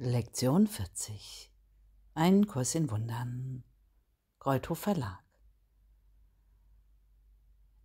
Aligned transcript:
Lektion 0.00 0.68
40 0.68 1.50
Ein 2.14 2.46
Kurs 2.46 2.76
in 2.76 2.88
Wundern 2.88 3.64
Kreuthof 4.38 4.78
Verlag 4.78 5.24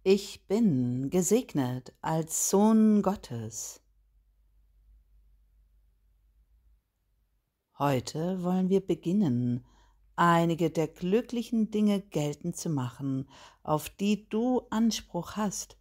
Ich 0.04 0.46
bin 0.46 1.10
gesegnet 1.10 1.92
als 2.02 2.52
Sohn 2.52 3.02
Gottes. 3.02 3.82
Heute 7.80 8.44
wollen 8.44 8.70
wir 8.70 8.86
beginnen, 8.86 9.66
einige 10.16 10.70
der 10.70 10.90
glücklichen 10.90 11.72
Dinge 11.72 12.00
geltend 12.00 12.56
zu 12.56 12.70
machen, 12.70 13.28
auf 13.64 13.90
die 13.90 14.30
du 14.30 14.62
Anspruch 14.70 15.36
hast, 15.36 15.80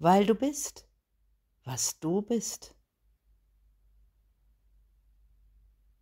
weil 0.00 0.26
du 0.26 0.34
bist, 0.34 0.88
was 1.62 2.00
du 2.00 2.20
bist. 2.20 2.74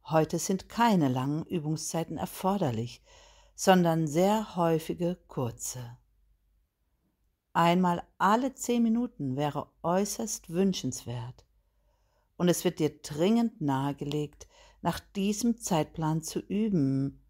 Heute 0.09 0.39
sind 0.39 0.69
keine 0.69 1.09
langen 1.09 1.45
Übungszeiten 1.47 2.17
erforderlich, 2.17 3.03
sondern 3.57 4.07
sehr 4.07 4.55
häufige 4.55 5.19
kurze. 5.27 5.99
Einmal 7.53 8.07
alle 8.17 8.55
zehn 8.55 8.85
Minuten 8.85 9.35
wäre 9.35 9.69
äußerst 9.83 10.51
wünschenswert, 10.51 11.45
und 12.37 12.49
es 12.49 12.63
wird 12.65 12.79
dir 12.79 13.01
dringend 13.01 13.61
nahegelegt, 13.61 14.47
nach 14.81 15.01
diesem 15.01 15.59
Zeitplan 15.59 16.23
zu 16.23 16.39
üben 16.39 17.21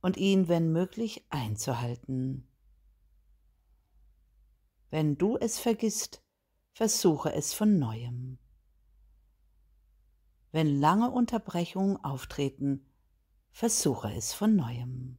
und 0.00 0.16
ihn, 0.16 0.48
wenn 0.48 0.72
möglich, 0.72 1.26
einzuhalten. 1.30 2.48
Wenn 4.88 5.16
du 5.16 5.36
es 5.36 5.60
vergisst, 5.60 6.24
versuche 6.72 7.32
es 7.32 7.52
von 7.52 7.78
neuem. 7.78 8.38
Wenn 10.52 10.80
lange 10.80 11.10
Unterbrechungen 11.10 11.96
auftreten, 11.98 12.84
versuche 13.52 14.12
es 14.12 14.32
von 14.32 14.56
neuem. 14.56 15.18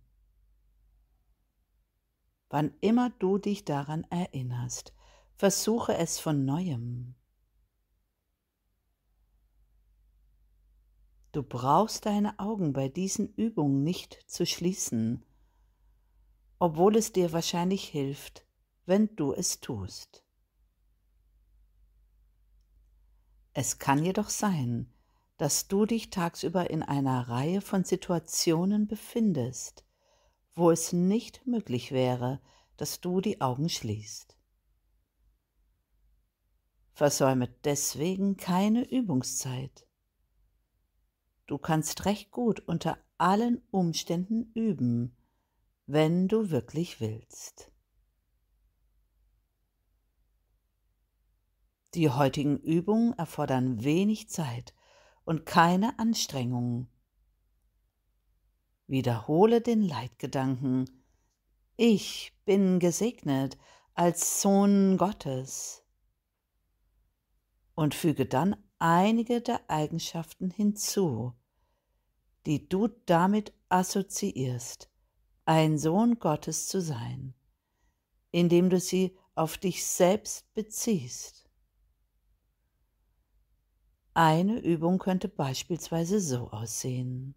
Wann 2.49 2.73
immer 2.81 3.09
du 3.11 3.37
dich 3.37 3.63
daran 3.63 4.03
erinnerst, 4.09 4.93
versuche 5.35 5.95
es 5.95 6.19
von 6.19 6.43
neuem. 6.43 7.15
Du 11.31 11.43
brauchst 11.43 12.05
deine 12.05 12.37
Augen 12.39 12.73
bei 12.73 12.89
diesen 12.89 13.33
Übungen 13.35 13.83
nicht 13.83 14.21
zu 14.27 14.45
schließen, 14.45 15.25
obwohl 16.59 16.97
es 16.97 17.13
dir 17.13 17.31
wahrscheinlich 17.31 17.85
hilft, 17.85 18.45
wenn 18.85 19.15
du 19.15 19.31
es 19.31 19.61
tust. 19.61 20.25
Es 23.53 23.79
kann 23.79 24.03
jedoch 24.03 24.29
sein, 24.29 24.91
dass 25.41 25.67
du 25.67 25.87
dich 25.87 26.11
tagsüber 26.11 26.69
in 26.69 26.83
einer 26.83 27.27
Reihe 27.27 27.61
von 27.61 27.83
Situationen 27.83 28.85
befindest, 28.85 29.83
wo 30.53 30.69
es 30.69 30.93
nicht 30.93 31.47
möglich 31.47 31.91
wäre, 31.91 32.39
dass 32.77 33.01
du 33.01 33.21
die 33.21 33.41
Augen 33.41 33.67
schließt. 33.67 34.37
Versäume 36.93 37.47
deswegen 37.63 38.37
keine 38.37 38.87
Übungszeit. 38.87 39.87
Du 41.47 41.57
kannst 41.57 42.05
recht 42.05 42.29
gut 42.29 42.59
unter 42.59 42.99
allen 43.17 43.63
Umständen 43.71 44.51
üben, 44.53 45.17
wenn 45.87 46.27
du 46.27 46.51
wirklich 46.51 46.99
willst. 46.99 47.71
Die 51.95 52.11
heutigen 52.11 52.59
Übungen 52.59 53.13
erfordern 53.13 53.83
wenig 53.83 54.29
Zeit 54.29 54.75
und 55.25 55.45
keine 55.45 55.97
Anstrengung. 55.99 56.87
Wiederhole 58.87 59.61
den 59.61 59.81
Leitgedanken, 59.81 60.89
ich 61.77 62.33
bin 62.45 62.79
gesegnet 62.79 63.57
als 63.93 64.41
Sohn 64.41 64.97
Gottes 64.97 65.83
und 67.75 67.95
füge 67.95 68.25
dann 68.25 68.55
einige 68.79 69.41
der 69.41 69.69
Eigenschaften 69.69 70.51
hinzu, 70.51 71.33
die 72.45 72.67
du 72.67 72.87
damit 73.05 73.53
assoziierst, 73.69 74.89
ein 75.45 75.77
Sohn 75.77 76.19
Gottes 76.19 76.67
zu 76.67 76.81
sein, 76.81 77.33
indem 78.31 78.69
du 78.69 78.79
sie 78.79 79.17
auf 79.35 79.57
dich 79.57 79.85
selbst 79.85 80.53
beziehst. 80.53 81.40
Eine 84.13 84.59
Übung 84.59 84.99
könnte 84.99 85.29
beispielsweise 85.29 86.19
so 86.19 86.51
aussehen. 86.51 87.33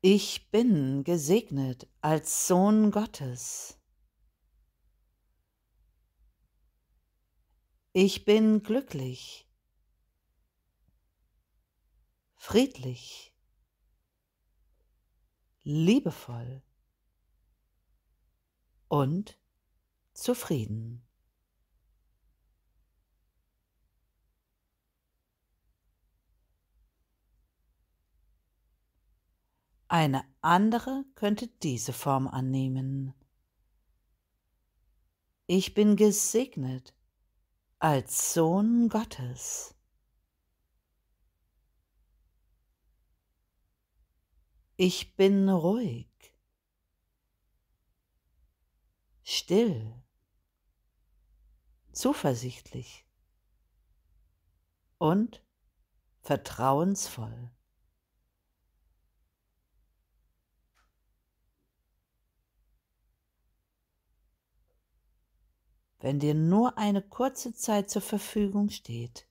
Ich 0.00 0.50
bin 0.50 1.04
gesegnet 1.04 1.86
als 2.00 2.46
Sohn 2.46 2.90
Gottes. 2.90 3.78
Ich 7.92 8.24
bin 8.24 8.62
glücklich, 8.62 9.46
friedlich, 12.36 13.34
liebevoll 15.62 16.62
und 18.88 19.38
zufrieden. 20.14 21.06
Eine 29.92 30.24
andere 30.40 31.04
könnte 31.16 31.48
diese 31.48 31.92
Form 31.92 32.26
annehmen. 32.26 33.12
Ich 35.46 35.74
bin 35.74 35.96
gesegnet 35.96 36.94
als 37.78 38.32
Sohn 38.32 38.88
Gottes. 38.88 39.74
Ich 44.76 45.14
bin 45.14 45.50
ruhig, 45.50 46.08
still, 49.22 50.02
zuversichtlich 51.92 53.04
und 54.96 55.44
vertrauensvoll. 56.22 57.50
Wenn 66.02 66.18
dir 66.18 66.34
nur 66.34 66.78
eine 66.78 67.00
kurze 67.00 67.54
Zeit 67.54 67.88
zur 67.88 68.02
Verfügung 68.02 68.70
steht, 68.70 69.28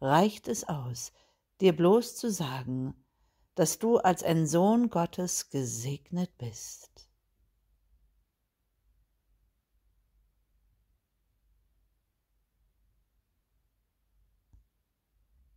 reicht 0.00 0.48
es 0.48 0.64
aus, 0.64 1.12
dir 1.60 1.76
bloß 1.76 2.16
zu 2.16 2.30
sagen, 2.30 2.94
dass 3.54 3.78
du 3.78 3.98
als 3.98 4.22
ein 4.22 4.46
Sohn 4.46 4.88
Gottes 4.88 5.50
gesegnet 5.50 6.36
bist. 6.38 7.10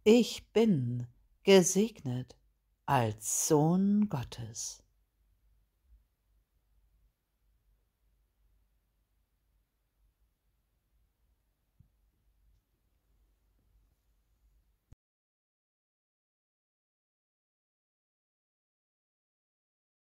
Ich 0.03 0.51
bin 0.51 1.07
gesegnet 1.43 2.35
als 2.85 3.47
Sohn 3.47 4.09
Gottes. 4.09 4.83